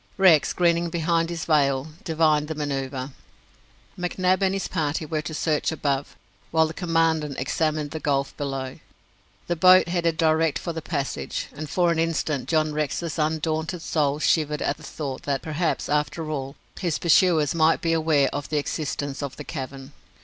Rex, 0.17 0.51
grinning 0.51 0.89
behind 0.89 1.29
his 1.29 1.45
veil, 1.45 1.89
divined 2.03 2.47
the 2.47 2.55
manoeuvre. 2.55 3.11
McNab 3.99 4.41
and 4.41 4.51
his 4.55 4.67
party 4.67 5.05
were 5.05 5.21
to 5.21 5.33
search 5.35 5.71
above, 5.71 6.15
while 6.49 6.65
the 6.65 6.73
Commandant 6.73 7.37
examined 7.37 7.91
the 7.91 7.99
gulf 7.99 8.35
below. 8.35 8.79
The 9.45 9.55
boat 9.55 9.89
headed 9.89 10.17
direct 10.17 10.57
for 10.57 10.73
the 10.73 10.81
passage, 10.81 11.49
and 11.53 11.69
for 11.69 11.91
an 11.91 11.99
instant 11.99 12.49
John 12.49 12.73
Rex's 12.73 13.19
undaunted 13.19 13.83
soul 13.83 14.17
shivered 14.17 14.63
at 14.63 14.77
the 14.77 14.81
thought 14.81 15.21
that, 15.29 15.43
perhaps, 15.43 15.87
after 15.87 16.31
all, 16.31 16.55
his 16.79 16.97
pursuers 16.97 17.53
might 17.53 17.79
be 17.79 17.93
aware 17.93 18.29
of 18.33 18.49
the 18.49 18.57
existence 18.57 19.21
of 19.21 19.35
the 19.37 19.43
cavern. 19.43 19.91